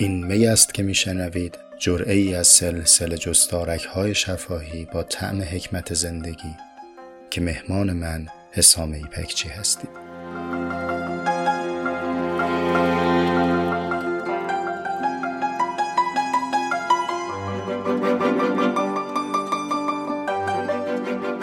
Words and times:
این 0.00 0.26
می 0.26 0.46
است 0.46 0.74
که 0.74 0.82
میشنوید 0.82 1.58
جرعه 1.78 2.14
ای 2.14 2.34
از 2.34 2.46
سلسله 2.46 3.16
جستارک 3.16 3.84
های 3.84 4.14
شفاهی 4.14 4.84
با 4.84 5.02
طعم 5.02 5.42
حکمت 5.42 5.94
زندگی 5.94 6.56
که 7.30 7.40
مهمان 7.40 7.92
من 7.92 8.26
حسام 8.52 8.92
ایپکچی 8.92 9.48
هستید 9.48 9.90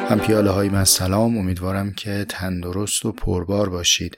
هم 0.10 0.20
پیاله 0.20 0.50
های 0.50 0.70
من 0.70 0.84
سلام. 0.84 1.38
امیدوارم 1.38 1.94
که 1.94 2.26
تندرست 2.30 3.05
و 3.05 3.12
پربار 3.12 3.70
باشید. 3.70 4.17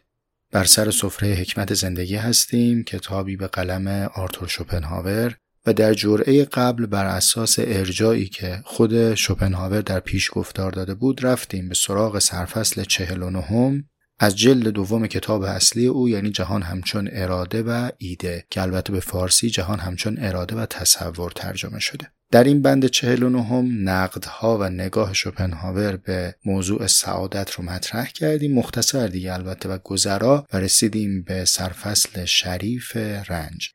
بر 0.52 0.64
سر 0.64 0.92
سفره 0.92 1.34
حکمت 1.34 1.74
زندگی 1.74 2.16
هستیم 2.16 2.84
کتابی 2.84 3.36
به 3.36 3.48
قلم 3.48 3.88
آرتور 4.16 4.48
شوپنهاور 4.48 5.38
و 5.66 5.74
در 5.74 5.94
جرعه 5.94 6.46
قبل 6.46 6.86
بر 6.86 7.06
اساس 7.06 7.56
ارجایی 7.60 8.26
که 8.26 8.62
خود 8.66 9.16
شوپنهاور 9.16 9.82
در 9.82 10.00
پیش 10.00 10.30
گفتار 10.34 10.72
داده 10.72 10.94
بود 10.94 11.26
رفتیم 11.26 11.70
به 11.70 11.76
سراغ 11.76 12.20
سرفصل 12.20 12.84
چهل 12.84 13.24
و 13.24 13.30
نهم. 13.30 13.84
از 14.20 14.36
جلد 14.36 14.68
دوم 14.68 15.08
کتاب 15.08 15.42
اصلی 15.42 15.88
او 15.88 16.10
یعنی 16.10 16.30
جهان 16.30 16.62
همچون 16.62 17.10
اراده 17.12 17.64
و 17.64 17.90
ایده 17.98 18.46
که 18.50 18.62
البته 18.62 18.94
به 18.94 19.00
فارسی 19.00 19.50
جهان 19.50 19.80
همچون 19.80 20.18
اراده 20.20 20.56
و 20.56 20.66
تصور 20.66 21.32
ترجمه 21.32 21.80
شده. 21.80 22.12
در 22.32 22.44
این 22.44 22.62
بند 22.62 22.86
چهل 22.86 23.24
و 23.24 23.30
نهم 23.30 23.90
نقدها 23.90 24.58
و 24.58 24.70
نگاه 24.70 25.14
شوپنهاور 25.14 25.98
به 25.98 26.36
موضوع 26.46 26.88
سعادت 26.88 27.52
رو 27.52 27.64
مطرح 27.64 28.12
کردیم. 28.12 28.54
مختصر 28.54 29.08
دیگه 29.08 29.34
البته 29.34 29.70
و 29.70 29.78
گذرا 29.84 30.48
و 30.54 30.58
رسیدیم 30.58 31.22
به 31.22 31.46
سرفصل 31.46 32.26
شریف 32.26 32.98
رنج. 33.30 33.72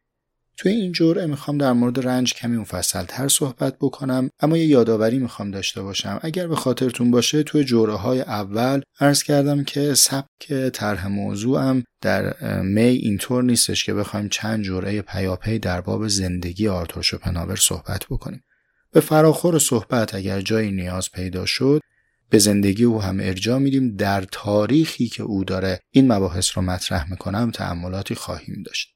توی 0.56 0.72
این 0.72 0.92
جرعه 0.92 1.26
می‌خوام 1.26 1.58
در 1.58 1.72
مورد 1.72 2.06
رنج 2.06 2.34
کمی 2.34 2.56
مفصل 2.56 3.04
تر 3.04 3.28
صحبت 3.28 3.76
بکنم 3.80 4.30
اما 4.40 4.58
یه 4.58 4.66
یادآوری 4.66 5.18
می‌خوام 5.18 5.50
داشته 5.50 5.82
باشم. 5.82 6.20
اگر 6.22 6.46
به 6.46 6.56
خاطرتون 6.56 7.10
باشه 7.10 7.42
توی 7.42 7.64
جرعه 7.64 7.96
های 7.96 8.20
اول 8.20 8.80
عرض 9.00 9.22
کردم 9.22 9.64
که 9.64 9.94
سبک 9.94 10.52
طرح 10.72 11.06
موضوعم 11.06 11.84
در 12.00 12.34
می 12.62 12.82
اینطور 12.82 13.42
نیستش 13.42 13.84
که 13.84 13.94
بخوایم 13.94 14.28
چند 14.28 14.64
جرعه 14.64 15.02
پیاپی 15.02 15.58
در 15.58 15.80
باب 15.80 16.08
زندگی 16.08 16.68
آرتور 16.68 17.02
شوپنهاور 17.02 17.56
صحبت 17.56 18.04
بکنیم. 18.10 18.44
به 18.92 19.00
فراخور 19.00 19.58
صحبت 19.58 20.14
اگر 20.14 20.40
جایی 20.40 20.72
نیاز 20.72 21.10
پیدا 21.10 21.46
شد 21.46 21.80
به 22.30 22.38
زندگی 22.38 22.84
او 22.84 23.02
هم 23.02 23.20
ارجا 23.20 23.58
میدیم. 23.58 23.96
در 23.96 24.24
تاریخی 24.32 25.08
که 25.08 25.22
او 25.22 25.44
داره 25.44 25.80
این 25.90 26.12
مباحث 26.12 26.50
رو 26.56 26.62
مطرح 26.62 27.10
می‌کنم 27.10 27.50
تعملاتی 27.50 28.14
خواهیم 28.14 28.62
داشت. 28.66 28.93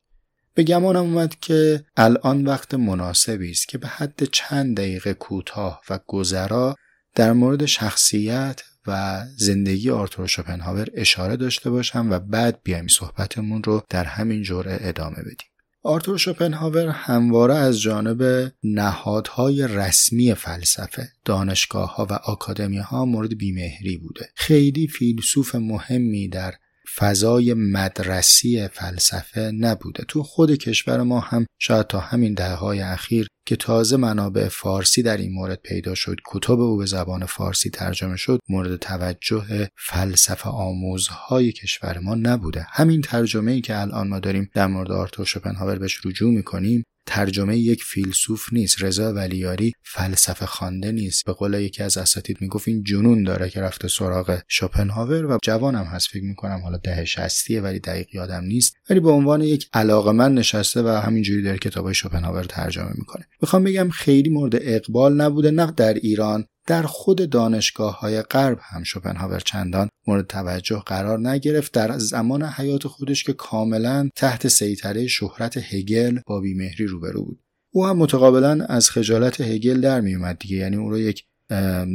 به 0.59 0.64
گمانم 0.64 1.01
اومد 1.03 1.41
که 1.41 1.84
الان 1.97 2.47
وقت 2.47 2.75
مناسبی 2.75 3.51
است 3.51 3.69
که 3.69 3.78
به 3.78 3.89
حد 3.89 4.25
چند 4.25 4.77
دقیقه 4.77 5.15
کوتاه 5.15 5.81
و 5.91 5.98
گذرا 6.06 6.77
در 7.15 7.33
مورد 7.33 7.67
شخصیت 7.67 8.62
و 8.87 9.23
زندگی 9.37 9.91
آرتور 9.91 10.27
شوپنهاور 10.27 10.89
اشاره 10.95 11.37
داشته 11.37 11.70
باشم 11.70 12.11
و 12.11 12.19
بعد 12.19 12.61
بیایم 12.62 12.87
صحبتمون 12.87 13.62
رو 13.62 13.83
در 13.89 14.05
همین 14.05 14.42
جوره 14.42 14.78
ادامه 14.81 15.17
بدیم. 15.17 15.48
آرتور 15.83 16.19
شوپنهاور 16.19 16.89
همواره 16.89 17.55
از 17.55 17.81
جانب 17.81 18.53
نهادهای 18.62 19.69
رسمی 19.69 20.34
فلسفه 20.34 21.09
دانشگاه 21.25 21.97
ها 21.97 22.06
و 22.11 22.12
آکادمی 22.12 22.78
ها 22.78 23.05
مورد 23.05 23.39
بیمهری 23.39 23.97
بوده 23.97 24.28
خیلی 24.34 24.89
فیلسوف 24.89 25.55
مهمی 25.55 26.28
در 26.28 26.55
فضای 26.98 27.54
مدرسی 27.54 28.68
فلسفه 28.68 29.41
نبوده. 29.41 30.04
تو 30.09 30.22
خود 30.22 30.54
کشور 30.54 31.03
ما 31.03 31.20
هم 31.20 31.47
شاید 31.60 31.86
تا 31.86 32.00
همین 32.00 32.34
دهه 32.34 32.54
های 32.54 32.81
اخیر 32.81 33.28
که 33.47 33.56
تازه 33.56 33.97
منابع 33.97 34.48
فارسی 34.48 35.03
در 35.03 35.16
این 35.16 35.32
مورد 35.32 35.60
پیدا 35.62 35.94
شد 35.94 36.16
کتب 36.26 36.60
او 36.60 36.76
به 36.76 36.87
زبان 36.87 37.26
فارسی 37.26 37.70
ترجمه 37.70 38.16
شد 38.16 38.41
مورد 38.48 38.76
توجه 38.76 39.69
فلسفه 39.76 40.50
آموزهای 40.50 41.53
کشور 41.53 41.98
ما 41.98 42.14
نبوده. 42.14 42.66
همین 42.70 43.00
ترجمه 43.00 43.53
ای 43.53 43.60
که 43.60 43.81
الان 43.81 44.08
ما 44.08 44.19
داریم 44.19 44.50
در 44.54 44.66
مورد 44.66 44.92
آرتور 44.92 45.26
شوپنهاور 45.26 45.78
بهش 45.78 46.06
رجوع 46.06 46.31
می‌کنیم 46.34 46.84
ترجمه 47.08 47.58
یک 47.58 47.82
فیلسوف 47.84 48.52
نیست 48.52 48.82
رضا 48.82 49.12
ولیاری 49.12 49.72
فلسفه 49.82 50.46
خوانده 50.46 50.92
نیست. 50.92 51.24
به 51.24 51.32
قول 51.32 51.54
یکی 51.54 51.82
از 51.82 51.98
اساتید 51.98 52.36
می‌گفت 52.41 52.69
این 52.69 52.82
جنون 52.82 53.24
داره 53.24 53.50
که 53.50 53.60
رفته 53.60 53.88
سراغ 53.88 54.38
شوپنهاور 54.48 55.26
و 55.26 55.38
جوانم 55.42 55.84
هست. 55.84 56.08
فکر 56.08 56.24
می‌کنم 56.24 56.60
حالا 56.62 56.76
ده 56.76 57.04
شستیه 57.04 57.60
ولی 57.60 57.78
دقیق 57.78 58.14
یادم 58.14 58.44
نیست. 58.44 58.74
ولی 58.91 59.00
به 59.00 59.10
عنوان 59.10 59.42
یک 59.42 59.69
علاقه 59.72 60.12
من 60.12 60.34
نشسته 60.34 60.82
و 60.82 60.88
همینجوری 60.88 61.42
داره 61.42 61.58
کتابای 61.58 61.94
شوپنهاور 61.94 62.44
ترجمه 62.44 62.92
می‌کنه. 62.94 63.25
می‌خوام 63.42 63.64
بگم 63.64 63.88
خیلی 63.88 64.30
مورد 64.30 64.54
اقبال 64.60 65.20
نبوده 65.20 65.50
نه 65.50 65.72
در 65.76 65.94
ایران 65.94 66.44
در 66.69 66.83
خود 66.83 67.31
دانشگاه 67.31 68.01
های 68.01 68.23
غرب 68.23 68.59
هم 68.62 68.83
شوپنهاور 68.83 69.41
چندان 69.41 69.89
مورد 70.06 70.27
توجه 70.27 70.83
قرار 70.87 71.29
نگرفت. 71.29 71.73
در 71.73 71.99
زمان 71.99 72.43
حیات 72.43 72.87
خودش 72.87 73.25
که 73.25 73.33
کاملا 73.33 74.09
تحت 74.17 74.49
سیطره 74.49 75.06
شهرت 75.06 75.56
هگل 75.56 76.19
با 76.27 76.41
بیمهری 76.41 76.87
روبرو 76.87 77.25
بود. 77.25 77.41
او 77.73 77.87
هم 77.87 77.97
متقابلا 77.97 78.65
از 78.65 78.91
خجالت 78.91 79.41
هگل 79.41 79.81
در 79.81 80.01
میومد 80.01 80.39
دیگه. 80.39 80.56
یعنی 80.56 80.77
او 80.77 80.91
رو 80.91 80.99
یک 80.99 81.25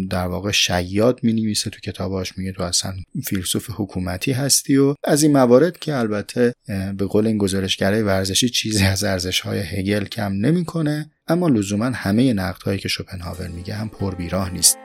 در 0.09 0.27
واقع 0.27 0.51
شیاد 0.51 1.19
می 1.23 1.33
نویسه 1.33 1.69
تو 1.69 1.79
کتاباش 1.79 2.37
میگه 2.37 2.51
تو 2.51 2.63
اصلا 2.63 2.93
فیلسوف 3.25 3.69
حکومتی 3.75 4.31
هستی 4.31 4.77
و 4.77 4.95
از 5.03 5.23
این 5.23 5.31
موارد 5.31 5.79
که 5.79 5.95
البته 5.95 6.53
به 6.97 7.05
قول 7.05 7.27
این 7.27 7.37
گزارشگرای 7.37 8.01
ورزشی 8.01 8.49
چیزی 8.49 8.85
از 8.85 9.03
ارزش 9.03 9.39
های 9.39 9.59
هگل 9.59 10.05
کم 10.05 10.33
نمی‌کنه. 10.33 11.11
اما 11.27 11.47
لزوما 11.47 11.85
همه 11.85 12.33
نقدهایی 12.33 12.79
که 12.79 12.87
شوپنهاور 12.87 13.47
میگه 13.47 13.75
هم 13.75 13.89
پر 13.89 14.15
بیراه 14.15 14.49
نیست. 14.53 14.77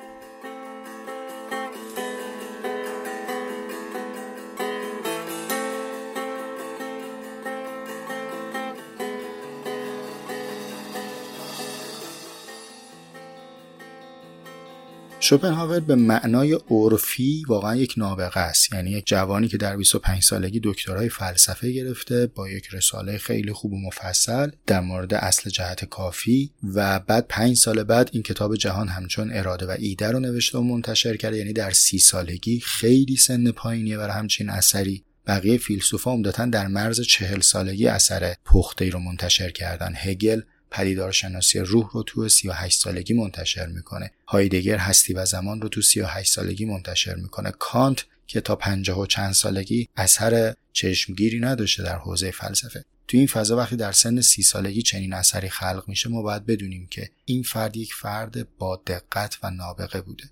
شوپنهاور 15.28 15.80
به 15.80 15.94
معنای 15.94 16.58
عرفی 16.70 17.44
واقعا 17.48 17.76
یک 17.76 17.94
نابغه 17.96 18.40
است. 18.40 18.72
یعنی 18.72 18.90
یک 18.90 19.06
جوانی 19.06 19.48
که 19.48 19.56
در 19.56 19.76
25 19.76 20.22
سالگی 20.22 20.60
دکترای 20.64 21.08
فلسفه 21.08 21.72
گرفته 21.72 22.26
با 22.26 22.48
یک 22.48 22.68
رساله 22.72 23.18
خیلی 23.18 23.52
خوب 23.52 23.72
و 23.72 23.78
مفصل 23.86 24.50
در 24.66 24.80
مورد 24.80 25.14
اصل 25.14 25.50
جهت 25.50 25.84
کافی 25.84 26.50
و 26.74 27.00
بعد 27.00 27.26
5 27.28 27.56
سال 27.56 27.82
بعد 27.82 28.10
این 28.12 28.22
کتاب 28.22 28.56
جهان 28.56 28.88
همچون 28.88 29.32
اراده 29.32 29.66
و 29.66 29.76
ایده 29.78 30.10
رو 30.10 30.20
نوشته 30.20 30.58
و 30.58 30.62
منتشر 30.62 31.16
کرده. 31.16 31.36
یعنی 31.36 31.52
در 31.52 31.70
سی 31.70 31.98
سالگی 31.98 32.60
خیلی 32.60 33.16
سن 33.16 33.50
پایینیه 33.50 33.96
برای 33.96 34.16
همچین 34.16 34.50
اثری. 34.50 35.04
بقیه 35.26 35.58
فیلسوفا 35.58 36.10
عمدتا 36.10 36.46
در 36.46 36.66
مرز 36.66 37.00
چهل 37.00 37.40
سالگی 37.40 37.86
اثر 37.86 38.34
پخته 38.44 38.90
رو 38.90 38.98
منتشر 38.98 39.50
کردن. 39.50 39.92
هگل 39.96 40.40
پدیدارشناسی 40.70 41.58
روح 41.58 41.90
رو 41.92 42.02
تو 42.02 42.28
38 42.28 42.80
سالگی 42.80 43.14
منتشر 43.14 43.66
می‌کنه. 43.66 44.10
هایدگر 44.28 44.76
هستی 44.76 45.12
و 45.12 45.24
زمان 45.24 45.60
رو 45.60 45.68
تو 45.68 45.82
38 45.82 46.32
سالگی 46.32 46.64
منتشر 46.64 47.14
می‌کنه. 47.14 47.50
کانت 47.50 48.04
که 48.26 48.40
تا 48.40 48.56
50 48.56 48.98
و 48.98 49.06
چند 49.06 49.32
سالگی 49.32 49.88
اثر 49.96 50.54
چشمگیری 50.72 51.40
نداشته 51.40 51.82
در 51.82 51.96
حوزه 51.98 52.30
فلسفه. 52.30 52.84
تو 53.08 53.16
این 53.16 53.26
فضا 53.26 53.56
وقتی 53.56 53.76
در 53.76 53.92
سن 53.92 54.20
سی 54.20 54.42
سالگی 54.42 54.82
چنین 54.82 55.12
اثری 55.12 55.48
خلق 55.48 55.84
میشه 55.86 56.08
ما 56.08 56.22
باید 56.22 56.46
بدونیم 56.46 56.86
که 56.90 57.10
این 57.24 57.42
فرد 57.42 57.76
یک 57.76 57.94
فرد 57.94 58.56
با 58.58 58.82
دقت 58.86 59.38
و 59.42 59.50
نابغه 59.50 60.00
بوده. 60.00 60.24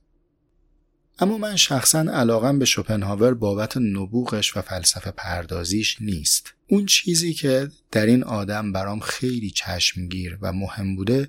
اما 1.19 1.39
من 1.39 1.57
شخصا 1.57 1.99
علاقم 2.01 2.59
به 2.59 2.65
شوپنهاور 2.65 3.35
بابت 3.35 3.77
نبوغش 3.77 4.57
و 4.57 4.61
فلسفه 4.61 5.11
پردازیش 5.11 5.97
نیست. 6.01 6.55
اون 6.69 6.87
چیزی 6.87 7.35
که 7.35 7.69
در 7.93 8.07
این 8.07 8.25
آدم 8.25 8.73
برام 8.73 9.01
خیلی 9.01 9.51
چشمگیر 9.51 10.39
و 10.43 10.53
مهم 10.53 10.97
بوده 10.97 11.29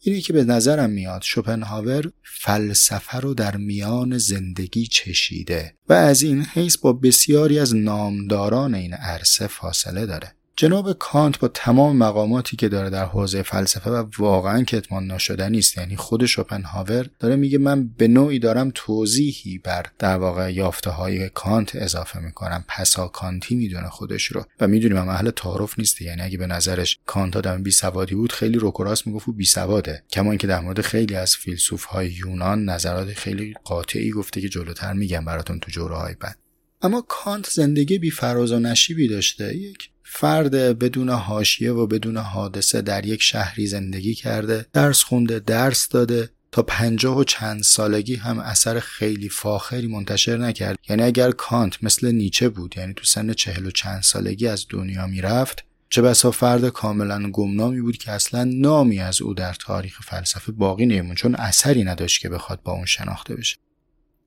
اینه 0.00 0.20
که 0.20 0.32
به 0.32 0.44
نظرم 0.44 0.90
میاد 0.90 1.22
شوپنهاور 1.22 2.10
فلسفه 2.22 3.18
رو 3.18 3.34
در 3.34 3.56
میان 3.56 4.18
زندگی 4.18 4.86
چشیده 4.86 5.74
و 5.88 5.92
از 5.92 6.22
این 6.22 6.42
حیث 6.42 6.78
با 6.78 6.92
بسیاری 6.92 7.58
از 7.58 7.76
نامداران 7.76 8.74
این 8.74 8.94
عرصه 8.94 9.46
فاصله 9.46 10.06
داره. 10.06 10.34
جناب 10.60 10.92
کانت 10.92 11.38
با 11.38 11.48
تمام 11.48 11.96
مقاماتی 11.96 12.56
که 12.56 12.68
داره 12.68 12.90
در 12.90 13.04
حوزه 13.04 13.42
فلسفه 13.42 13.90
و 13.90 14.04
واقعا 14.18 14.62
کتمان 14.62 15.06
ناشدنی 15.06 15.58
است 15.58 15.78
یعنی 15.78 15.96
خود 15.96 16.26
شوپنهاور 16.26 17.06
داره 17.18 17.36
میگه 17.36 17.58
من 17.58 17.88
به 17.88 18.08
نوعی 18.08 18.38
دارم 18.38 18.72
توضیحی 18.74 19.58
بر 19.58 19.86
در 19.98 20.16
واقع 20.16 20.52
یافته 20.54 20.90
های 20.90 21.28
کانت 21.28 21.76
اضافه 21.76 22.20
می‌کنم. 22.20 22.64
پسا 22.68 23.08
کانتی 23.08 23.54
می‌دونه 23.54 23.88
خودش 23.88 24.24
رو 24.24 24.44
و 24.60 24.68
می‌دونیم 24.68 24.96
هم 24.96 25.08
اهل 25.08 25.30
تعارف 25.30 25.78
نیست 25.78 26.02
یعنی 26.02 26.22
اگه 26.22 26.38
به 26.38 26.46
نظرش 26.46 26.98
کانت 27.06 27.36
آدم 27.36 27.62
بی 27.62 27.70
سوادی 27.70 28.14
بود 28.14 28.32
خیلی 28.32 28.58
رک 28.58 28.79
و 28.79 28.85
راست 28.85 29.06
می‌گفت 29.06 29.26
بی 29.30 29.44
سواده. 29.44 30.02
کما 30.10 30.30
اینکه 30.30 30.46
در 30.46 30.60
مورد 30.60 30.80
خیلی 30.80 31.14
از 31.14 31.36
فیلسوف 31.36 31.84
های 31.84 32.10
یونان 32.10 32.64
نظرات 32.64 33.12
خیلی 33.12 33.54
قاطعی 33.64 34.10
گفته 34.10 34.40
که 34.40 34.48
جلوتر 34.48 34.92
میگم 34.92 35.24
براتون 35.24 35.60
تو 35.60 35.70
جرعه 35.70 35.96
های 35.96 36.14
بعد. 36.20 36.38
اما 36.82 37.04
کانت 37.08 37.50
زندگی 37.50 37.98
بی 37.98 38.10
فراز 38.10 38.52
و 38.52 38.58
نشیبی 38.58 39.08
داشته. 39.08 39.56
یک 39.56 39.90
فرد 40.10 40.54
بدون 40.54 41.08
حاشیه 41.08 41.72
و 41.72 41.86
بدون 41.86 42.16
حادثه 42.16 42.82
در 42.82 43.06
یک 43.06 43.22
شهری 43.22 43.66
زندگی 43.66 44.14
کرده 44.14 44.66
درس 44.72 45.02
خونده 45.02 45.38
درس 45.38 45.88
داده 45.88 46.30
تا 46.52 46.62
پنجاه 46.62 47.18
و 47.18 47.24
چند 47.24 47.62
سالگی 47.62 48.14
هم 48.14 48.38
اثر 48.38 48.80
خیلی 48.80 49.28
فاخری 49.28 49.86
منتشر 49.86 50.36
نکرد. 50.36 50.78
یعنی 50.88 51.02
اگر 51.02 51.30
کانت 51.30 51.84
مثل 51.84 52.12
نیچه 52.12 52.48
بود 52.48 52.74
یعنی 52.76 52.94
تو 52.94 53.04
سن 53.04 53.32
چهل 53.32 53.66
و 53.66 53.70
چند 53.70 54.02
سالگی 54.02 54.46
از 54.46 54.66
دنیا 54.70 55.06
می‌رفت 55.06 55.64
چه 55.90 56.02
بسا 56.02 56.30
فرد 56.30 56.68
کاملا 56.68 57.30
گمنامی 57.30 57.80
بود 57.80 57.96
که 57.96 58.12
اصلا 58.12 58.44
نامی 58.44 59.00
از 59.00 59.22
او 59.22 59.34
در 59.34 59.54
تاریخ 59.54 60.00
فلسفه 60.02 60.52
باقی 60.52 60.86
نیمون 60.86 61.14
چون 61.14 61.34
اثری 61.34 61.84
نداشت 61.84 62.20
که 62.20 62.28
بخواد 62.28 62.62
با 62.62 62.72
اون 62.72 62.86
شناخته 62.86 63.34
بشه. 63.34 63.56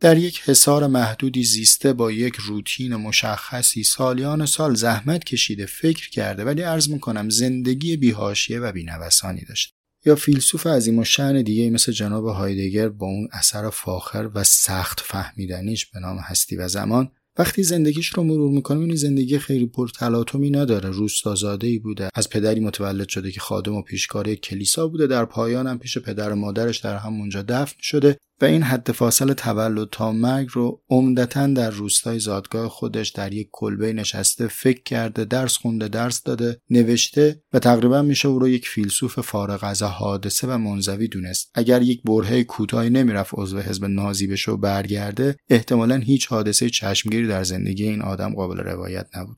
در 0.01 0.17
یک 0.17 0.41
حصار 0.45 0.87
محدودی 0.87 1.43
زیسته 1.43 1.93
با 1.93 2.11
یک 2.11 2.35
روتین 2.35 2.95
مشخصی 2.95 3.83
سالیان 3.83 4.45
سال 4.45 4.75
زحمت 4.75 5.23
کشیده 5.23 5.65
فکر 5.65 6.09
کرده 6.09 6.43
ولی 6.43 6.61
عرض 6.61 6.89
می‌کنم 6.89 7.29
زندگی 7.29 7.97
بیهاشیه 7.97 8.59
و 8.59 8.71
بینوسانی 8.71 9.41
داشته. 9.49 9.73
یا 10.05 10.15
فیلسوف 10.15 10.67
عظیم 10.67 10.99
و 10.99 11.03
شعن 11.03 11.41
دیگه 11.41 11.69
مثل 11.69 11.91
جناب 11.91 12.27
هایدگر 12.27 12.89
با 12.89 13.05
اون 13.05 13.27
اثر 13.31 13.69
فاخر 13.69 14.29
و 14.35 14.43
سخت 14.43 14.99
فهمیدنیش 14.99 15.85
به 15.85 15.99
نام 15.99 16.17
هستی 16.17 16.55
و 16.55 16.67
زمان. 16.67 17.11
وقتی 17.37 17.63
زندگیش 17.63 18.07
رو 18.07 18.23
مرور 18.23 18.51
می‌کنیم 18.51 18.83
این 18.83 18.95
زندگی 18.95 19.39
خیلی 19.39 19.65
پرتلاطمی 19.65 20.49
نداره. 20.49 20.89
روستازاده 20.89 21.67
ای 21.67 21.79
بوده 21.79 22.09
از 22.13 22.29
پدری 22.29 22.59
متولد 22.59 23.09
شده 23.09 23.31
که 23.31 23.39
خادم 23.39 23.75
و 23.75 23.81
پیشکار 23.81 24.35
کلیسا 24.35 24.87
بوده. 24.87 25.07
در 25.07 25.25
پایان 25.25 25.67
هم 25.67 25.79
پیش 25.79 25.97
پدر 25.97 26.31
و 26.31 26.35
مادرش 26.35 26.77
در 26.77 26.97
همونجا 26.97 27.41
دفن 27.41 27.77
شده. 27.81 28.17
و 28.41 28.45
این 28.45 28.63
حد 28.63 28.91
فاصل 28.91 29.33
تولد 29.33 29.89
تا 29.89 30.11
مرگ 30.11 30.47
رو 30.51 30.81
عمدتا 30.89 31.47
در 31.47 31.69
روستای 31.69 32.19
زادگاه 32.19 32.69
خودش 32.69 33.09
در 33.09 33.33
یک 33.33 33.49
کلبه 33.51 33.93
نشسته 33.93 34.47
فکر 34.47 34.83
کرده 34.83 35.25
درس 35.25 35.57
خونده 35.57 35.87
درس 35.87 36.23
داده 36.23 36.61
نوشته 36.69 37.43
و 37.53 37.59
تقریبا 37.59 38.01
میشه 38.01 38.27
او 38.27 38.39
رو 38.39 38.49
یک 38.49 38.67
فیلسوف 38.67 39.19
فارغ 39.19 39.59
از 39.63 39.83
حادثه 39.83 40.47
و 40.47 40.57
منزوی 40.57 41.07
دونست. 41.07 41.51
اگر 41.53 41.81
یک 41.81 42.01
برهه 42.03 42.43
کوتاهی 42.43 42.89
نمی‌رفت 42.89 43.31
عضو 43.33 43.59
حزب 43.59 43.85
نازی 43.85 44.27
بشه 44.27 44.51
و 44.51 44.57
برگرده 44.57 45.35
احتمالا 45.49 45.95
هیچ 45.95 46.27
حادثه 46.27 46.69
چشمگیری 46.69 47.27
در 47.27 47.43
زندگی 47.43 47.83
این 47.83 48.01
آدم 48.01 48.35
قابل 48.35 48.57
روایت 48.57 49.07
نبود. 49.17 49.37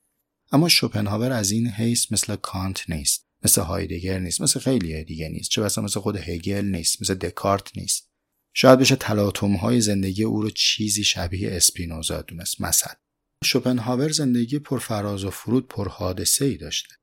اما 0.51 0.69
شوپنهاور 0.69 1.31
از 1.31 1.51
این 1.51 1.67
حیث 1.67 2.11
مثل 2.11 2.35
کانت 2.35 2.89
نیست 2.89 3.27
مثل 3.43 3.61
هایدگر 3.61 4.19
نیست 4.19 4.41
مثل 4.41 4.59
خیلی 4.59 5.03
دیگه 5.03 5.29
نیست 5.29 5.49
چه 5.49 5.61
بسا 5.61 5.81
مثل 5.81 5.99
خود 5.99 6.15
هگل 6.15 6.65
نیست 6.65 7.01
مثل 7.01 7.13
دکارت 7.13 7.77
نیست. 7.77 8.12
شاید 8.53 8.79
بشه 8.79 8.95
تلاطم 8.95 9.53
های 9.55 9.81
زندگی 9.81 10.23
او 10.23 10.41
رو 10.41 10.49
چیزی 10.49 11.03
شبیه 11.03 11.51
اسپینوزا 11.51 12.21
دونست. 12.21 12.61
مثلا 12.61 12.93
شوپنهاور 13.43 14.11
زندگی 14.11 14.59
پر 14.59 14.79
فراز 14.79 15.23
و 15.23 15.29
فرود 15.29 15.67
پر 15.67 15.89
حادثه 15.89 16.45
ای 16.45 16.57
داشته. 16.57 16.95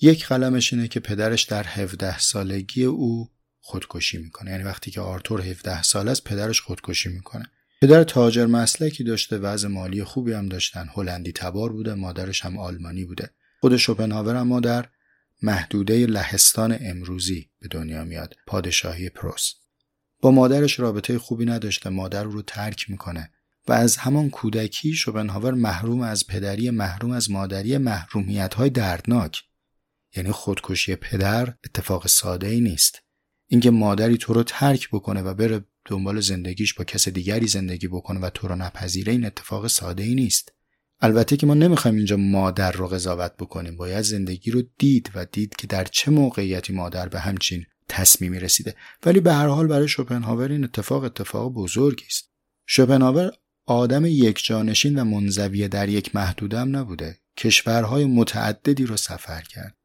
یک 0.00 0.26
قلمش 0.26 0.72
اینه 0.72 0.88
که 0.88 1.00
پدرش 1.00 1.42
در 1.42 1.64
17 1.66 2.18
سالگی 2.18 2.84
او 2.84 3.30
خودکشی 3.60 4.18
می‌کنه. 4.18 4.50
یعنی 4.50 4.62
وقتی 4.62 4.90
که 4.90 5.00
آرتور 5.00 5.40
17 5.40 5.82
سال 5.82 6.08
است 6.08 6.24
پدرش 6.24 6.60
خودکشی 6.60 7.08
می‌کنه. 7.08 7.50
پدر 7.80 8.04
تاجر 8.04 8.46
مسلکی 8.46 9.04
داشته 9.04 9.38
وضع 9.38 9.68
مالی 9.68 10.04
خوبی 10.04 10.32
هم 10.32 10.48
داشتن. 10.48 10.88
هلندی 10.94 11.32
تبار 11.32 11.72
بوده 11.72 11.94
مادرش 11.94 12.44
هم 12.44 12.58
آلمانی 12.58 13.04
بوده. 13.04 13.30
خود 13.60 13.76
شوپنهاور 13.76 14.36
اما 14.36 14.60
در 14.60 14.88
محدوده 15.42 16.06
لهستان 16.06 16.78
امروزی 16.80 17.50
به 17.60 17.68
دنیا 17.68 18.04
میاد. 18.04 18.34
پادشاهی 18.46 19.08
پروس. 19.08 19.54
با 20.24 20.30
مادرش 20.30 20.80
رابطه 20.80 21.18
خوبی 21.18 21.44
نداشته 21.44 21.90
مادر 21.90 22.22
رو 22.22 22.42
ترک 22.42 22.90
می‌کنه 22.90 23.30
و 23.68 23.72
از 23.72 23.96
همان 23.96 24.30
کودکی 24.30 24.92
شوپنهاور 24.92 25.54
محروم 25.54 26.00
از 26.00 26.26
پدری 26.26 26.70
محروم 26.70 27.10
از 27.10 27.30
مادری 27.30 27.78
محرومیت 27.78 28.54
های 28.54 28.70
دردناک. 28.70 29.42
یعنی 30.16 30.30
خودکشی 30.30 30.96
پدر 30.96 31.54
اتفاق 31.64 32.06
ساده 32.06 32.46
ای 32.46 32.60
نیست. 32.60 33.02
اینکه 33.46 33.70
مادری 33.70 34.16
تو 34.16 34.32
رو 34.34 34.42
ترک 34.42 34.88
بکنه 34.92 35.22
و 35.22 35.34
بره 35.34 35.64
دنبال 35.84 36.20
زندگیش 36.20 36.74
با 36.74 36.84
کس 36.84 37.08
دیگری 37.08 37.46
زندگی 37.46 37.88
بکنه 37.88 38.20
و 38.20 38.30
تو 38.30 38.48
رو 38.48 38.56
نپذیره 38.56 39.12
این 39.12 39.24
اتفاق 39.24 39.66
ساده 39.66 40.02
ای 40.02 40.14
نیست. 40.14 40.52
البته 41.00 41.36
که 41.36 41.46
ما 41.46 41.54
نمی‌خوایم 41.54 41.96
اینجا 41.96 42.16
مادر 42.16 42.72
رو 42.72 42.86
قضاوت 42.86 43.32
بکنیم. 43.36 43.76
باید 43.76 44.02
زندگی 44.02 44.50
رو 44.50 44.62
دید 44.78 45.10
و 45.14 45.24
دید 45.24 45.56
که 45.56 45.66
در 45.66 45.84
چه 45.84 46.10
موقعیتی 46.10 46.72
مادر 46.72 47.08
به 47.08 47.20
همچین 47.20 47.64
تصمیمی 47.88 48.38
رسیده. 48.38 48.74
ولی 49.06 49.20
به 49.20 49.32
هر 49.32 49.46
حال 49.46 49.66
برای 49.66 49.88
شوپنهاور 49.88 50.50
این 50.50 50.64
اتفاق 50.64 51.04
اتفاق 51.04 51.52
بزرگی 51.52 52.04
است. 52.06 52.30
شوپنهاور 52.66 53.32
آدم 53.66 54.06
یک 54.06 54.44
جانشین 54.44 54.98
و 54.98 55.04
منزوی 55.04 55.68
در 55.68 55.88
یک 55.88 56.14
محدودم 56.14 56.76
نبوده. 56.76 57.18
کشورهای 57.36 58.04
متعددی 58.04 58.86
رو 58.86 58.96
سفر 58.96 59.40
کرد. 59.40 59.76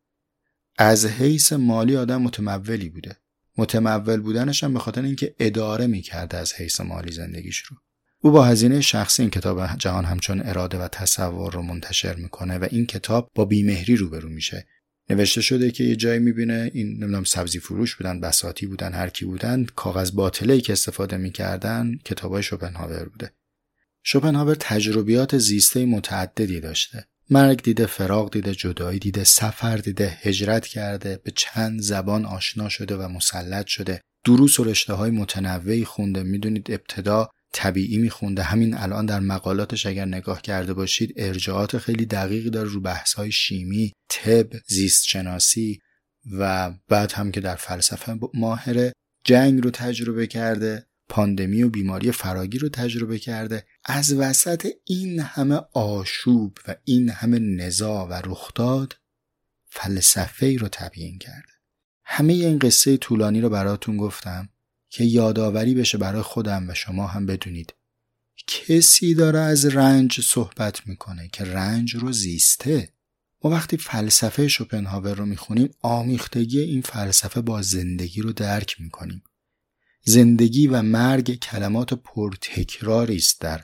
از 0.78 1.06
حیث 1.06 1.54
مالی 1.54 1.98
آدم 1.98 2.22
متمولی 2.22 2.90
بوده. 2.90 3.18
متمول 3.58 4.22
بودنش 4.22 4.64
هم 4.64 4.74
به 4.74 4.80
خاطر 4.80 5.02
اینکه 5.02 5.36
اداره 5.40 5.88
می‌کرده 5.88 6.38
از 6.38 6.54
حیث 6.54 6.82
مالی 6.82 7.12
زندگیش 7.12 7.58
رو. 7.58 7.78
او 8.22 8.32
با 8.32 8.46
هزینه 8.46 8.82
شخصی 8.82 9.22
این 9.22 9.32
کتاب 9.32 9.78
جهان 9.78 10.06
همچون 10.06 10.42
اراده 10.42 10.80
و 10.80 10.88
تصور 10.88 11.54
رو 11.54 11.62
منتشر 11.62 12.16
می‌کنه 12.16 12.58
و 12.58 12.68
این 12.72 12.86
کتاب 12.86 13.32
با 13.36 13.46
بیمهری 13.46 13.96
روبرو 13.96 14.30
میشه. 14.30 14.68
نوشته 15.10 15.42
شده 15.42 15.72
که 15.72 15.84
یه 15.84 15.96
جایی 15.96 16.20
می‌بینه 16.20 16.72
این 16.74 16.88
نمی‌دونم 16.88 17.24
سبزی 17.24 17.60
فروش 17.60 17.96
بودن 17.96 18.20
بساتی 18.20 18.66
بودن 18.66 18.94
هر 18.94 19.10
کی 19.10 19.26
بودن 19.26 19.66
کاغذ 19.76 20.12
باطله 20.12 20.62
که 20.62 20.74
استفاده 20.74 21.18
می‌کردن 21.18 22.00
کتابای 22.06 22.44
شوپنهاور 22.44 23.10
بوده. 23.10 23.32
شوپنهاور 24.04 24.56
تجربیات 24.60 25.38
زیسته 25.38 25.86
متعددی 25.86 26.60
داشته. 26.60 27.06
مرگ 27.30 27.62
دیده 27.62 27.86
فراغ 27.86 28.32
دیده 28.32 28.56
جدایی 28.56 29.00
دیده 29.00 29.24
سفر 29.24 29.78
دیده 29.78 30.18
هجرت 30.22 30.68
کرده 30.68 31.20
به 31.24 31.32
چند 31.36 31.82
زبان 31.82 32.26
آشنا 32.26 32.70
شده 32.70 32.96
و 32.96 33.08
مسلط 33.08 33.68
شده. 33.68 34.02
دروس 34.26 34.60
و 34.60 34.64
رشته 34.64 34.94
های 34.94 35.12
متنوعی 35.12 35.86
خونده. 35.86 36.24
می‌دونید 36.24 36.72
ابتدا 36.72 37.30
طبیعی 37.54 37.98
میخونده. 37.98 38.44
همین 38.44 38.74
الان 38.74 39.06
در 39.06 39.20
مقالاتش 39.20 39.86
اگر 39.86 40.06
نگاه 40.06 40.42
کرده 40.42 40.74
باشید 40.74 41.14
ارجاعات 41.18 41.78
خیلی 41.78 42.06
دقیقی 42.06 42.50
داره 42.50 42.70
رو 42.70 42.82
بحث 42.82 43.14
های 43.14 43.32
شیمی 43.32 43.94
طب 44.10 44.48
زیست 44.68 45.06
شناسی 45.06 45.80
و 46.32 46.72
بعد 46.88 47.12
هم 47.12 47.32
که 47.32 47.42
در 47.42 47.56
فلسفه 47.56 48.20
ماهره 48.34 48.94
جنگ 49.24 49.64
رو 49.64 49.72
تجربه 49.72 50.28
کرده 50.28 50.90
پاندمی 51.10 51.64
و 51.64 51.70
بیماری 51.70 52.12
فراگی 52.12 52.58
رو 52.58 52.70
تجربه 52.70 53.20
کرده. 53.20 53.66
از 53.86 54.14
وسط 54.14 54.68
این 54.86 55.20
همه 55.20 55.62
آشوب 55.74 56.58
و 56.68 56.76
این 56.84 57.10
همه 57.10 57.40
نزا 57.40 58.08
و 58.08 58.14
رخداد 58.14 58.98
فلسفه 59.70 60.46
ای 60.46 60.58
رو 60.58 60.68
تبیین 60.72 61.20
کرده. 61.20 61.54
همه 62.04 62.34
این 62.34 62.60
قصه 62.60 62.98
طولانی 62.98 63.42
رو 63.42 63.50
براتون 63.50 63.98
گفتم. 63.98 64.50
که 64.90 65.04
یادآوری 65.04 65.74
بشه 65.74 65.98
برای 65.98 66.22
خودم 66.22 66.70
و 66.70 66.74
شما 66.74 67.08
هم 67.08 67.26
بدونید. 67.26 67.74
کسی 68.48 69.14
داره 69.14 69.40
از 69.40 69.66
رنج 69.66 70.22
صحبت 70.22 70.88
می‌کنه 70.88 71.28
که 71.28 71.46
رنج 71.46 71.96
رو 71.96 72.12
زیسته. 72.12 72.94
ما 73.44 73.52
وقتی 73.52 73.78
فلسفه 73.78 74.48
شوپنهاور 74.48 75.14
رو 75.14 75.26
می‌خونیم 75.26 75.70
آمیختگی 75.82 76.60
این 76.60 76.82
فلسفه 76.82 77.42
با 77.42 77.62
زندگی 77.62 78.22
رو 78.22 78.34
درک 78.34 78.82
می‌کنیم. 78.82 79.24
زندگی 80.06 80.68
و 80.68 80.82
مرگ 80.82 81.40
کلمات 81.40 81.94
پرتکراری 81.94 83.16
است 83.16 83.42
در 83.42 83.64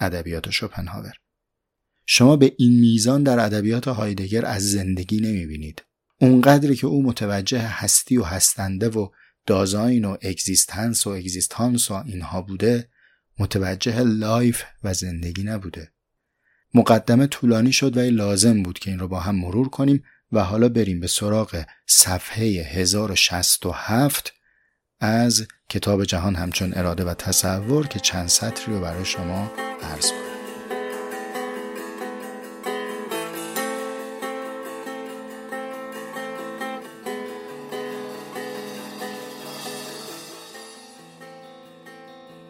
ادبیات 0.00 0.50
شوپنهاور. 0.50 1.12
شما 2.06 2.36
به 2.36 2.54
این 2.58 2.80
میزان 2.80 3.22
در 3.22 3.38
ادبیات 3.38 3.88
هایدگر 3.88 4.46
از 4.46 4.70
زندگی 4.70 5.20
نمی‌بینید. 5.20 5.82
اونقدری 6.20 6.76
که 6.76 6.86
او 6.86 7.02
متوجه 7.02 7.60
هستی 7.60 8.16
و 8.16 8.24
هستنده 8.24 8.88
و 8.88 9.08
دازاین 9.50 10.04
و 10.04 10.16
existence 10.22 11.06
و 11.06 11.10
اگزیستانس 11.10 11.90
و 11.90 11.94
اینها 11.94 12.42
بوده 12.42 12.88
متوجه 13.38 14.02
life 14.02 14.62
و 14.84 14.94
زندگی 14.94 15.42
نبوده. 15.42 15.92
مقدمه 16.74 17.26
طولانی 17.26 17.72
شد 17.72 17.96
و 17.96 18.00
لازم 18.00 18.62
بود 18.62 18.78
که 18.78 18.90
این 18.90 18.98
رو 18.98 19.08
با 19.08 19.20
هم 19.20 19.34
مرور 19.34 19.68
کنیم 19.68 20.04
و 20.32 20.44
حالا 20.44 20.68
بریم 20.68 21.00
به 21.00 21.06
سراغ 21.06 21.64
صفحه 21.86 22.44
1067 22.44 24.32
از 25.00 25.46
کتاب 25.68 26.04
جهان 26.04 26.34
همچون 26.34 26.72
اراده 26.74 27.04
و 27.04 27.14
تصور 27.14 27.86
که 27.86 28.00
چند 28.00 28.28
سطری 28.28 28.74
رو 28.74 28.80
برای 28.80 29.04
شما 29.04 29.52
عرض 29.82 30.10
کنم. 30.10 30.29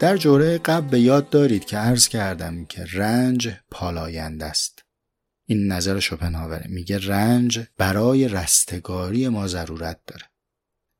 در 0.00 0.16
جوره 0.16 0.58
قبل 0.58 0.88
به 0.88 1.00
یاد 1.00 1.30
دارید 1.30 1.64
که 1.64 1.76
عرض 1.76 2.08
کردم 2.08 2.64
که 2.64 2.86
رنج 2.92 3.52
پالاینده 3.70 4.44
است. 4.44 4.84
این 5.46 5.72
نظر 5.72 6.00
شوپنهاوره. 6.00 6.66
میگه 6.68 6.98
رنج 6.98 7.66
برای 7.78 8.28
رستگاری 8.28 9.28
ما 9.28 9.46
ضرورت 9.46 10.00
داره. 10.06 10.22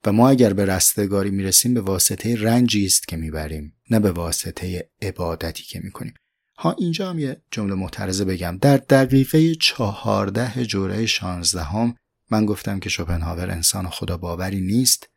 و 0.04 0.12
ما 0.12 0.28
اگر 0.28 0.52
به 0.52 0.64
رستگاری 0.64 1.30
می‌رسیم 1.30 1.74
به 1.74 1.80
واسطه 1.80 2.36
رنجی 2.36 2.86
است 2.86 3.08
که 3.08 3.16
می‌بریم 3.16 3.74
نه 3.90 4.00
به 4.00 4.12
واسطه 4.12 4.90
عبادتی 5.02 5.62
که 5.62 5.80
می‌کنیم. 5.80 6.14
ها 6.58 6.76
اینجا 6.78 7.10
هم 7.10 7.18
یه 7.18 7.42
جمله 7.50 7.74
معترضه 7.74 8.24
بگم. 8.24 8.58
در 8.58 8.76
دقیقه 8.76 9.54
چهارده 9.54 10.64
جوره 10.64 11.06
شانزدهم 11.06 11.94
من 12.30 12.46
گفتم 12.46 12.80
که 12.80 12.88
شوپنهاور 12.88 13.50
انسان 13.50 13.88
خدا 13.88 14.16
باوری 14.16 14.60
نیست. 14.60 15.08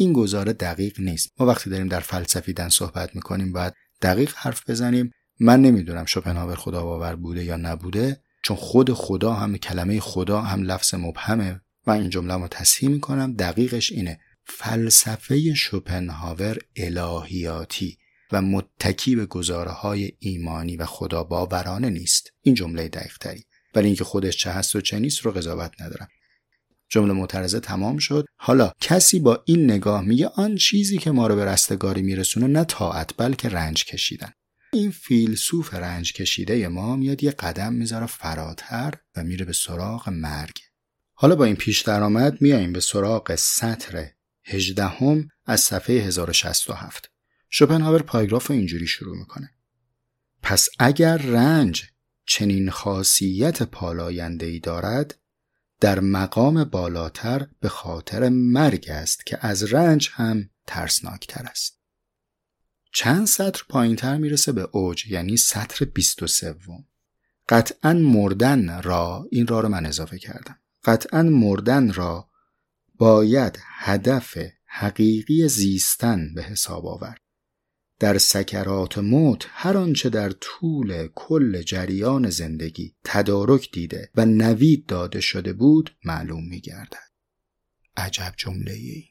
این 0.00 0.12
گزاره 0.12 0.52
دقیق 0.52 1.00
نیست. 1.00 1.30
ما 1.38 1.46
وقتی 1.46 1.70
داریم 1.70 1.88
در 1.88 2.00
فلسفیدن 2.00 2.68
صحبت 2.68 3.16
می‌کنیم 3.16 3.52
باید 3.52 3.72
دقیق 4.02 4.32
حرف 4.36 4.70
بزنیم. 4.70 5.10
من 5.40 5.62
نمی‌دونم 5.62 6.04
شوپنهاور 6.04 6.54
خدا 6.54 6.84
باور 6.84 7.16
بوده 7.16 7.44
یا 7.44 7.56
نبوده 7.56 8.20
چون 8.42 8.56
خود 8.56 8.92
خدا 8.92 9.32
هم 9.32 9.56
کلمه 9.56 10.00
خدا 10.00 10.40
هم 10.40 10.62
لفظ 10.62 10.94
مبهمه. 10.94 11.60
و 11.86 11.90
این 11.90 12.10
جمله 12.10 12.34
رو 12.34 12.48
تصحیح 12.48 12.90
می‌کنم. 12.90 13.32
دقیقش 13.32 13.92
اینه. 13.92 14.20
فلسفه 14.44 15.54
شوپنهاور 15.54 16.58
الهیاتی 16.76 17.98
و 18.32 18.42
متکی 18.42 19.16
به 19.16 19.26
گزاره 19.26 19.70
های 19.70 20.12
ایمانی 20.18 20.76
و 20.76 20.86
خدا 20.86 21.24
باورانه 21.24 21.90
نیست. 21.90 22.32
این 22.42 22.54
جمله 22.54 22.88
دقیق 22.88 23.18
تری 23.18 23.44
ولی 23.74 23.86
اینکه 23.86 24.04
خودش 24.04 24.36
چه 24.36 24.50
هست 24.50 24.76
و 24.76 24.80
چه 24.80 24.98
نیست 24.98 25.20
رو 25.20 25.32
قضاوت 25.32 25.72
ندارم. 25.80 26.08
جمله 26.90 27.12
معترضه 27.12 27.60
تمام 27.60 27.98
شد. 27.98 28.26
حالا 28.36 28.72
کسی 28.80 29.20
با 29.20 29.42
این 29.46 29.64
نگاه 29.64 30.02
میگه 30.02 30.28
آن 30.28 30.56
چیزی 30.56 30.98
که 30.98 31.10
ما 31.10 31.26
رو 31.26 31.36
به 31.36 31.44
رستگاری 31.44 32.02
میرسونه 32.02 32.46
نه 32.46 32.64
طاعت 32.64 33.16
بلکه 33.16 33.48
رنج 33.48 33.84
کشیدن. 33.84 34.32
این 34.72 34.90
فیلسوف 34.90 35.74
رنج 35.74 36.12
کشیده 36.12 36.68
ما 36.68 36.96
میاد 36.96 37.24
یه 37.24 37.30
قدم 37.30 37.72
می‌ذاره 37.72 38.06
فراتر 38.06 38.94
و 39.16 39.24
میره 39.24 39.44
به 39.44 39.52
سراغ 39.52 40.08
مرگ. 40.08 40.58
حالا 41.14 41.36
با 41.36 41.44
این 41.44 41.56
پیش 41.56 41.80
درآمد 41.80 42.42
میاییم 42.42 42.72
به 42.72 42.80
سراغ 42.80 43.34
سطر 43.34 44.06
هجدهم 44.44 45.28
از 45.46 45.60
صفحه 45.60 45.96
1067 45.96 47.10
شوپنهاور 47.50 48.02
پاراگراف 48.02 48.46
رو 48.46 48.54
اینجوری 48.54 48.86
شروع 48.86 49.16
می‌کنه. 49.18 49.50
پس 50.42 50.68
اگر 50.78 51.16
رنج 51.16 51.84
چنین 52.26 52.70
خاصیت 52.70 53.62
پالاینده 53.62 54.46
ای 54.46 54.58
دارد 54.58 55.18
در 55.80 56.00
مقام 56.00 56.64
بالاتر 56.64 57.46
به 57.60 57.68
خاطر 57.68 58.28
مرگ 58.28 58.86
است 58.90 59.26
که 59.26 59.38
از 59.40 59.72
رنج 59.72 60.10
هم 60.12 60.50
ترسناکتر 60.66 61.46
است. 61.46 61.80
چند 62.92 63.26
سطر 63.26 63.62
پایین 63.68 63.96
تر 63.96 64.16
می‌رسه 64.16 64.52
به 64.52 64.68
اوج 64.72 65.06
یعنی 65.06 65.36
سطر 65.36 65.84
23 65.84 66.54
قطعا 67.48 67.92
مردن 67.92 68.82
را 68.82 69.26
این 69.30 69.46
را 69.46 69.60
رو 69.60 69.68
من 69.68 69.86
اضافه 69.86 70.18
کردم. 70.18 70.58
قطعا 70.84 71.22
مردن 71.22 71.92
را 71.92 72.28
باید 72.94 73.58
هدف 73.62 74.38
حقیقی 74.66 75.48
زیستن 75.48 76.34
به 76.34 76.42
حساب 76.42 76.86
آورد. 76.86 77.19
در 78.00 78.18
سکرات 78.18 78.98
موت 78.98 79.46
هر 79.50 79.76
آنچه 79.76 80.10
در 80.10 80.30
طول 80.30 81.08
کل 81.14 81.62
جریان 81.62 82.30
زندگی 82.30 82.94
تدارک 83.04 83.70
دیده 83.72 84.10
و 84.14 84.26
نوید 84.26 84.86
داده 84.86 85.20
شده 85.20 85.52
بود 85.52 85.96
معلوم 86.04 86.48
می 86.48 86.60
گردد. 86.60 87.10
عجب 87.96 88.34
جمله 88.36 88.72
ای. 88.72 89.04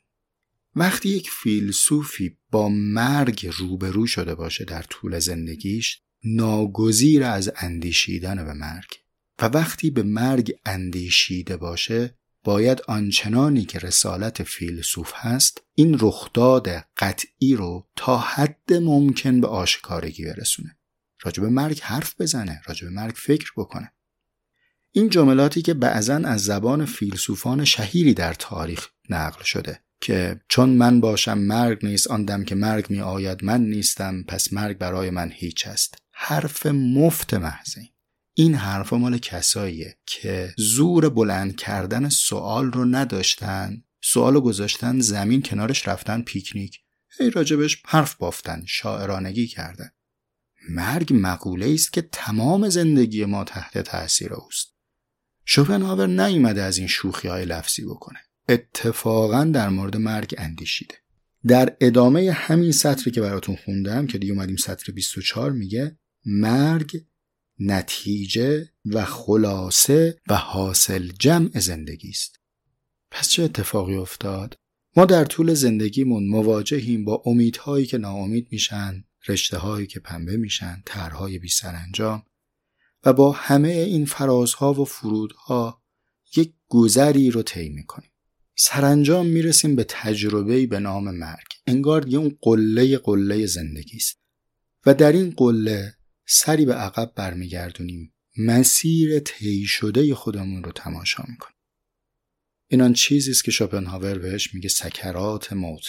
وقتی 0.75 1.09
یک 1.09 1.29
فیلسوفی 1.29 2.37
با 2.51 2.69
مرگ 2.69 3.49
روبرو 3.57 4.07
شده 4.07 4.35
باشه 4.35 4.65
در 4.65 4.83
طول 4.83 5.19
زندگیش 5.19 6.01
ناگزیر 6.23 7.23
از 7.23 7.51
اندیشیدن 7.55 8.45
به 8.45 8.53
مرگ 8.53 8.89
و 9.41 9.45
وقتی 9.45 9.89
به 9.89 10.03
مرگ 10.03 10.51
اندیشیده 10.65 11.57
باشه 11.57 12.15
باید 12.43 12.81
آنچنانی 12.87 13.65
که 13.65 13.79
رسالت 13.79 14.43
فیلسوف 14.43 15.11
هست 15.15 15.61
این 15.79 15.97
رخداد 16.01 16.67
قطعی 16.97 17.55
رو 17.55 17.87
تا 17.95 18.17
حد 18.17 18.73
ممکن 18.73 19.41
به 19.41 19.47
آشکارگی 19.47 20.25
برسونه. 20.25 20.77
راجب 21.21 21.43
مرگ 21.43 21.79
حرف 21.81 22.21
بزنه 22.21 22.61
راجب 22.65 22.87
مرگ 22.87 23.13
فکر 23.15 23.51
بکنه. 23.57 23.91
این 24.91 25.09
جملاتی 25.09 25.61
که 25.61 25.73
بعضا 25.73 26.15
از 26.15 26.43
زبان 26.43 26.85
فیلسوفان 26.85 27.65
شهیری 27.65 28.13
در 28.13 28.33
تاریخ 28.33 28.87
نقل 29.09 29.43
شده 29.43 29.79
که 30.01 30.41
چون 30.47 30.69
من 30.69 31.01
باشم 31.01 31.37
مرگ 31.37 31.85
نیست 31.85 32.07
آن 32.07 32.25
دم 32.25 32.43
که 32.43 32.55
مرگ 32.55 32.89
می 32.89 33.01
آید 33.01 33.43
من 33.43 33.61
نیستم 33.61 34.23
پس 34.23 34.53
مرگ 34.53 34.77
برای 34.77 35.09
من 35.09 35.31
هیچ 35.31 35.67
است. 35.67 35.97
حرف 36.11 36.65
مفت 36.65 37.33
محض 37.33 37.75
این 38.33 38.55
حرفا 38.55 38.97
مال 38.97 39.17
کساییه 39.17 39.97
که 40.05 40.53
زور 40.57 41.09
بلند 41.09 41.55
کردن 41.55 42.09
سوال 42.09 42.71
رو 42.71 42.85
نداشتن 42.85 43.83
سوال 44.01 44.33
رو 44.33 44.41
گذاشتن 44.41 44.99
زمین 44.99 45.41
کنارش 45.41 45.87
رفتن 45.87 46.21
پیکنیک. 46.21 46.79
هی 47.19 47.29
راجبش 47.29 47.83
حرف 47.85 48.15
بافتن 48.15 48.63
شاعرانگی 48.67 49.47
کردن. 49.47 49.89
مرگ 50.69 51.13
مقوله 51.15 51.73
است 51.73 51.93
که 51.93 52.01
تمام 52.01 52.69
زندگی 52.69 53.25
ما 53.25 53.43
تحت 53.43 53.77
تاثیر 53.77 54.33
اوست. 54.33 54.75
شوپنهاور 55.45 56.07
نیومده 56.07 56.61
از 56.61 56.77
این 56.77 56.87
شوخی 56.87 57.27
های 57.27 57.45
لفظی 57.45 57.85
بکنه. 57.85 58.19
اتفاقا 58.49 59.43
در 59.43 59.69
مورد 59.69 59.97
مرگ 59.97 60.35
اندیشیده. 60.37 60.95
در 61.47 61.77
ادامه 61.81 62.31
همین 62.31 62.71
سطری 62.71 63.11
که 63.11 63.21
براتون 63.21 63.55
خوندم 63.55 64.07
که 64.07 64.17
دیگه 64.17 64.33
اومدیم 64.33 64.55
سطر 64.55 64.91
24 64.91 65.51
میگه 65.51 65.97
مرگ 66.25 67.05
نتیجه 67.59 68.69
و 68.85 69.05
خلاصه 69.05 70.17
و 70.27 70.35
حاصل 70.35 71.11
جمع 71.19 71.59
زندگی 71.59 72.09
است. 72.09 72.38
پس 73.11 73.29
چه 73.29 73.43
اتفاقی 73.43 73.95
افتاد؟ 73.95 74.55
ما 74.95 75.05
در 75.05 75.25
طول 75.25 75.53
زندگیمون 75.53 76.27
مواجهیم 76.27 77.05
با 77.05 77.23
امیدهایی 77.25 77.85
که 77.85 77.97
ناامید 77.97 78.47
میشن 78.51 79.03
رشته 79.27 79.57
هایی 79.57 79.87
که 79.87 79.99
پنبه 79.99 80.37
میشن 80.37 80.83
طرحهای 80.85 81.39
بی 81.39 81.49
سرانجام 81.49 82.23
و 83.03 83.13
با 83.13 83.31
همه 83.31 83.69
این 83.69 84.05
فرازها 84.05 84.73
و 84.73 84.85
فرودها 84.85 85.81
یک 86.35 86.53
گذری 86.67 87.31
رو 87.31 87.43
طی 87.43 87.69
می‌کنیم. 87.69 88.11
سرانجام 88.55 89.25
می‌رسیم 89.25 89.75
به 89.75 89.85
تجربه 89.89 90.67
به 90.67 90.79
نام 90.79 91.15
مرگ. 91.15 91.47
انگار 91.67 92.07
یه 92.07 92.19
اون 92.19 92.37
قله 92.41 92.97
قله 92.97 93.45
زندگی 93.45 93.97
است. 93.97 94.19
و 94.85 94.93
در 94.93 95.11
این 95.11 95.33
قله 95.37 95.93
سری 96.27 96.65
به 96.65 96.73
عقب 96.73 97.11
برمیگردونیم. 97.15 98.13
مسیر 98.37 99.19
طی 99.19 99.65
شده 99.65 100.15
خودمون 100.15 100.63
رو 100.63 100.71
تماشا 100.71 101.23
می‌کنیم. 101.27 101.58
اینان 102.71 102.93
چیزی 102.93 103.31
است 103.31 103.43
که 103.43 103.51
شوپنهاور 103.51 104.17
بهش 104.17 104.53
میگه 104.53 104.69
سکرات 104.69 105.53
موت. 105.53 105.85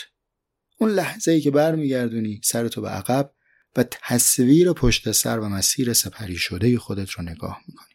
اون 0.78 0.90
لحظه 0.90 1.32
ای 1.32 1.40
که 1.40 1.50
برمیگردونی 1.50 2.40
سرتو 2.44 2.80
به 2.80 2.88
عقب 2.88 3.32
و 3.76 3.84
تصویر 3.90 4.72
پشت 4.72 5.12
سر 5.12 5.38
و 5.38 5.48
مسیر 5.48 5.92
سپری 5.92 6.36
شده 6.36 6.78
خودت 6.78 7.10
رو 7.10 7.22
نگاه 7.22 7.60
می‌کنی. 7.68 7.94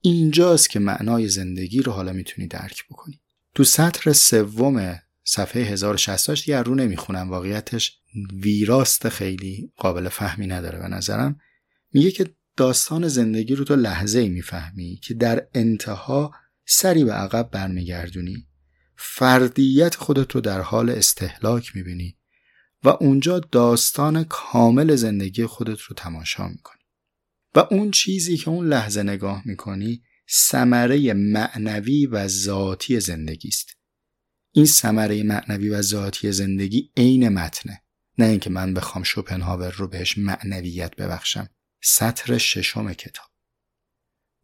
اینجاست 0.00 0.70
که 0.70 0.78
معنای 0.78 1.28
زندگی 1.28 1.82
رو 1.82 1.92
حالا 1.92 2.12
می‌تونی 2.12 2.48
درک 2.48 2.84
بکنی. 2.90 3.20
تو 3.54 3.64
سطر 3.64 4.12
سوم 4.12 4.98
صفحه 5.24 5.62
1068 5.62 6.48
یه 6.48 6.62
رو 6.62 6.74
نمی‌خونم 6.74 7.30
واقعیتش 7.30 7.98
ویراست 8.32 9.08
خیلی 9.08 9.72
قابل 9.76 10.08
فهمی 10.08 10.46
نداره 10.46 10.78
به 10.78 10.88
نظرم. 10.88 11.40
میگه 11.92 12.10
که 12.10 12.34
داستان 12.56 13.08
زندگی 13.08 13.54
رو 13.54 13.64
تو 13.64 13.76
لحظه 13.76 14.18
ای 14.18 14.28
می‌فهمی 14.28 15.00
که 15.02 15.14
در 15.14 15.46
انتها 15.54 16.32
سری 16.66 17.04
به 17.04 17.12
عقب 17.12 17.50
برمیگردونی. 17.50 18.46
فردیت 18.96 19.94
خودت 19.94 20.32
رو 20.32 20.40
در 20.40 20.60
حال 20.60 20.90
استهلاک 20.90 21.76
می‌بینی 21.76 22.18
و 22.84 22.88
اونجا 22.88 23.38
داستان 23.38 24.24
کامل 24.24 24.94
زندگی 24.94 25.46
خودت 25.46 25.80
رو 25.80 25.94
تماشا 25.96 26.48
می‌کنی. 26.48 26.82
و 27.54 27.58
اون 27.70 27.90
چیزی 27.90 28.36
که 28.36 28.50
اون 28.50 28.68
لحظه 28.68 29.02
نگاه 29.02 29.42
می‌کنی 29.44 30.02
ثمره 30.30 31.14
معنوی 31.14 32.06
و 32.06 32.28
ذاتی 32.28 33.00
زندگی 33.00 33.48
است. 33.48 33.68
این 34.52 34.66
ثمره 34.66 35.22
معنوی 35.22 35.68
و 35.68 35.82
ذاتی 35.82 36.32
زندگی 36.32 36.90
عین 36.96 37.28
متنه. 37.28 37.82
نه 38.18 38.26
اینکه 38.26 38.50
من 38.50 38.74
بخوام 38.74 39.04
شوپنهاور 39.04 39.70
رو 39.70 39.88
بهش 39.88 40.18
معنویت 40.18 40.96
ببخشم. 40.96 41.48
سطر 41.82 42.38
ششم 42.38 42.92
کتاب. 42.92 43.25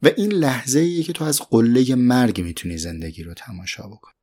و 0.03 0.11
این 0.17 0.33
لحظه 0.33 0.81
ایه 0.81 1.03
که 1.03 1.13
تو 1.13 1.25
از 1.25 1.41
قله 1.41 1.95
مرگ 1.95 2.41
می‌تونی 2.41 2.79
زندگی 2.79 3.23
رو 3.23 3.35
تماشا 3.35 3.83
بکنی. 3.83 4.15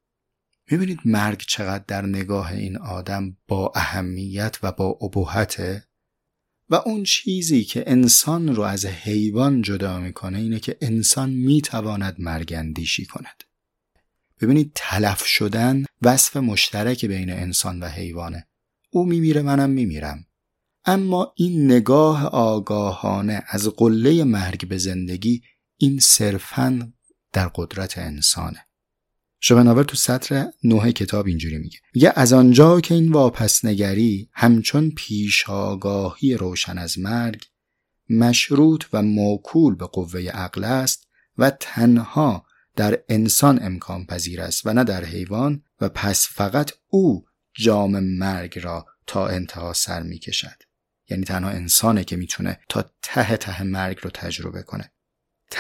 می‌بینید 0.71 1.00
مرگ 1.05 1.43
چقدر 1.48 1.83
در 1.88 2.05
نگاه 2.05 2.51
این 2.51 2.77
آدم 2.77 3.38
با 3.48 3.71
اهمیت 3.75 4.57
و 4.63 4.71
با 4.71 4.86
ابهته؟ 5.01 5.83
و 6.69 6.75
اون 6.75 7.03
چیزی 7.03 7.63
که 7.63 7.83
انسان 7.88 8.55
رو 8.55 8.62
از 8.62 8.86
حیوان 8.86 9.62
جدا 9.62 10.00
می‌کنه 10.00 10.38
اینه 10.39 10.59
که 10.59 10.77
انسان 10.81 11.29
می‌تواند 11.29 12.15
مرگ 12.19 12.53
اندیشی 12.53 13.05
کند. 13.05 13.43
ببینید 14.41 14.71
تلف 14.75 15.25
شدن 15.25 15.86
وصف 16.01 16.38
مشترک 16.38 17.05
بین 17.05 17.29
انسان 17.29 17.79
و 17.79 17.88
حیوانه. 17.88 18.48
او 18.89 19.05
میمیره 19.05 19.41
منم 19.41 19.69
میمیرم. 19.69 20.25
اما 20.86 21.33
این 21.38 21.65
نگاه 21.71 22.25
آگاهانه 22.25 23.43
از 23.48 23.67
قله 23.67 24.24
مرگ 24.24 24.67
به 24.67 24.77
زندگی 24.77 25.41
این 25.81 26.00
صرفا 26.00 26.93
در 27.33 27.48
قدرت 27.55 27.98
انسانه 27.98 28.65
شوپنهاور 29.39 29.83
تو 29.83 29.95
سطر 29.95 30.48
نوه 30.63 30.91
کتاب 30.91 31.27
اینجوری 31.27 31.57
میگه 31.57 31.79
میگه 31.93 32.13
از 32.15 32.33
آنجا 32.33 32.81
که 32.81 32.93
این 32.93 33.12
واپس 33.12 33.65
نگری 33.65 34.29
همچون 34.33 34.91
پیش 34.91 35.50
آگاهی 35.50 36.33
روشن 36.33 36.77
از 36.77 37.00
مرگ 37.00 37.45
مشروط 38.09 38.86
و 38.93 39.01
موکول 39.01 39.75
به 39.75 39.86
قوه 39.86 40.21
عقل 40.21 40.63
است 40.63 41.07
و 41.38 41.50
تنها 41.50 42.45
در 42.75 43.03
انسان 43.09 43.59
امکان 43.63 44.05
پذیر 44.05 44.41
است 44.41 44.65
و 44.65 44.74
نه 44.74 44.83
در 44.83 45.05
حیوان 45.05 45.63
و 45.81 45.89
پس 45.89 46.27
فقط 46.31 46.71
او 46.88 47.25
جام 47.53 48.00
مرگ 48.00 48.59
را 48.59 48.86
تا 49.07 49.27
انتها 49.27 49.74
سر 49.74 50.03
می 50.03 50.19
کشد. 50.19 50.63
یعنی 51.09 51.24
تنها 51.24 51.50
انسانه 51.50 52.03
که 52.03 52.15
می‌تونه 52.15 52.59
تا 52.69 52.86
ته 53.01 53.38
ته 53.38 53.63
مرگ 53.63 53.98
رو 54.01 54.09
تجربه 54.09 54.63
کنه. 54.63 54.91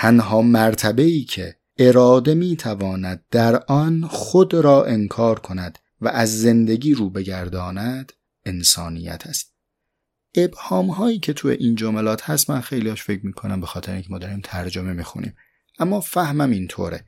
تنها 0.01 0.41
مرتبه 0.41 1.03
ای 1.03 1.23
که 1.23 1.55
اراده 1.77 2.33
می 2.33 2.55
تواند 2.55 3.25
در 3.31 3.63
آن 3.67 4.07
خود 4.07 4.53
را 4.53 4.85
انکار 4.85 5.39
کند 5.39 5.79
و 6.01 6.07
از 6.07 6.41
زندگی 6.41 6.93
رو 6.93 7.09
بگرداند 7.09 8.13
انسانیت 8.45 9.27
است. 9.27 9.53
ابهام 10.35 10.87
هایی 10.87 11.19
که 11.19 11.33
تو 11.33 11.47
این 11.47 11.75
جملات 11.75 12.29
هست 12.29 12.49
من 12.49 12.61
خیلی 12.61 12.89
هاش 12.89 13.03
فکر 13.03 13.25
می‌کنم 13.25 13.61
به 13.61 13.65
خاطر 13.65 13.93
اینکه 13.93 14.09
ما 14.09 14.17
داریم 14.17 14.41
ترجمه 14.43 14.93
می‌خونیم. 14.93 15.35
اما 15.79 15.99
فهمم 15.99 16.51
اینطوره. 16.51 17.05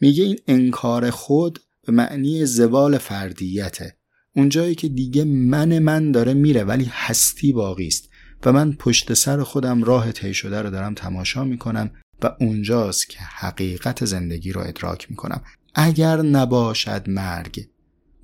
میگه 0.00 0.24
این 0.24 0.38
انکار 0.48 1.10
خود 1.10 1.58
به 1.86 1.92
معنی 1.92 2.46
زوال 2.46 2.98
فردیته. 2.98 3.96
اونجایی 4.36 4.74
که 4.74 4.88
دیگه 4.88 5.24
من 5.24 5.78
من 5.78 6.12
داره 6.12 6.34
میره 6.34 6.64
ولی 6.64 6.90
هستی 6.92 7.52
باقی 7.52 7.86
است. 7.86 8.07
و 8.44 8.52
من 8.52 8.72
پشت 8.72 9.14
سر 9.14 9.42
خودم 9.42 9.84
راه 9.84 10.12
طی 10.12 10.34
شده 10.34 10.62
رو 10.62 10.70
دارم 10.70 10.94
تماشا 10.94 11.44
می‌کنم 11.44 11.90
و 12.22 12.36
اونجاست 12.40 13.08
که 13.08 13.18
حقیقت 13.20 14.04
زندگی 14.04 14.52
رو 14.52 14.60
ادراک 14.60 15.10
می‌کنم. 15.10 15.42
اگر 15.74 16.16
نباشد 16.16 17.08
مرگ 17.10 17.68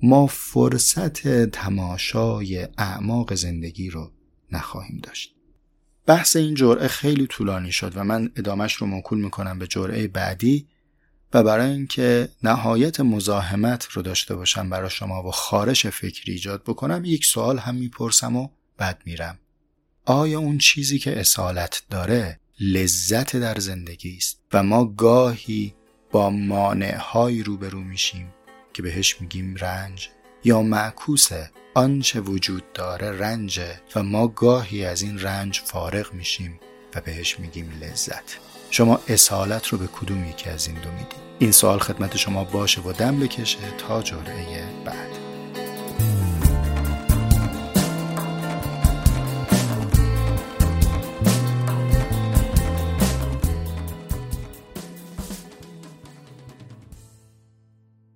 ما 0.01 0.27
فرصت 0.27 1.27
تماشای 1.45 2.67
اعماق 2.77 3.33
زندگی 3.33 3.89
رو 3.89 4.11
نخواهیم 4.51 4.99
داشت. 5.03 5.35
بحث 6.05 6.35
این 6.35 6.55
جرعه 6.55 6.87
خیلی 6.87 7.27
طولانی 7.27 7.71
شد 7.71 7.97
و 7.97 8.03
من 8.03 8.31
ادامش 8.35 8.73
رو 8.73 8.87
موکول 8.87 9.19
می‌کنم 9.19 9.59
به 9.59 9.67
جرعه 9.67 10.07
بعدی 10.07 10.67
و 11.33 11.43
برای 11.43 11.71
اینکه 11.71 12.29
نهایت 12.43 12.99
مزاحمت 12.99 13.85
رو 13.85 14.01
داشته 14.01 14.35
باشم 14.35 14.69
برای 14.69 14.89
شما 14.89 15.23
و 15.23 15.31
خارش 15.31 15.87
فکری 15.87 16.33
ایجاد 16.33 16.63
بکنم 16.63 17.01
یک 17.05 17.25
سوال 17.25 17.57
هم 17.57 17.75
می‌پرسم 17.75 18.35
و 18.35 18.47
بعد 18.77 19.01
میرم. 19.05 19.39
آیا 20.05 20.39
اون 20.39 20.57
چیزی 20.57 20.99
که 20.99 21.19
اصالت 21.19 21.83
داره 21.89 22.39
لذت 22.59 23.35
در 23.35 23.59
زندگی 23.59 24.17
است؟ 24.17 24.39
و 24.53 24.63
ما 24.63 24.85
گاهی 24.85 25.75
با 26.11 26.29
مانعهایی 26.29 27.43
روبرو 27.43 27.79
میشیم 27.79 28.33
که 28.73 28.81
بهش 28.81 29.21
میگیم 29.21 29.55
رنج. 29.55 30.09
یا 30.43 30.61
معکوس 30.61 31.29
آنچه 31.73 32.19
وجود 32.19 32.63
داره 32.73 33.19
رنجه 33.19 33.81
و 33.95 34.03
ما 34.03 34.27
گاهی 34.27 34.85
از 34.85 35.01
این 35.01 35.19
رنج 35.19 35.61
فارغ 35.65 36.13
میشیم 36.13 36.59
و 36.95 37.01
بهش 37.01 37.39
میگیم 37.39 37.71
لذت. 37.81 38.37
شما 38.69 39.01
اصالت 39.07 39.67
رو 39.67 39.77
به 39.77 39.87
کدوم 39.87 40.25
یکی 40.29 40.49
از 40.49 40.67
این 40.67 40.75
دو 40.75 40.91
می‌دید؟ 40.91 41.25
این 41.39 41.51
سوال 41.51 41.79
خدمت 41.79 42.17
شما 42.17 42.43
باشه 42.43 42.81
و 42.81 42.91
دم 42.91 43.19
بکشه 43.19 43.71
تا 43.77 44.01
جرعه 44.01 44.83
بعد. 44.85 45.24